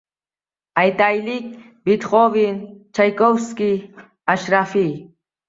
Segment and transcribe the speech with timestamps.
[0.83, 1.51] Aytaylik,
[1.89, 2.57] Betxoven,
[2.95, 3.71] Chaykovskiy,
[4.37, 4.91] Ashrafiy...